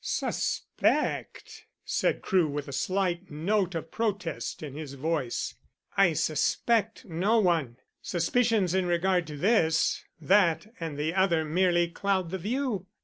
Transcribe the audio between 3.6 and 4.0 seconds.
of